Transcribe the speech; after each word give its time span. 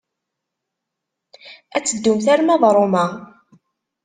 Ad 1.75 1.83
teddumt 1.83 2.27
arma 2.33 2.55
d 2.61 2.63
Roma. 2.75 3.05